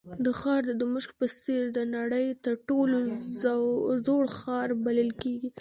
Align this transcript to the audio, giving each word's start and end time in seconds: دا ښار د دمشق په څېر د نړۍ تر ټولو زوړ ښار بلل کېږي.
دا 0.25 0.31
ښار 0.41 0.61
د 0.67 0.71
دمشق 0.81 1.11
په 1.19 1.25
څېر 1.41 1.63
د 1.77 1.79
نړۍ 1.95 2.27
تر 2.45 2.53
ټولو 2.67 2.97
زوړ 4.05 4.23
ښار 4.39 4.67
بلل 4.85 5.11
کېږي. 5.21 5.49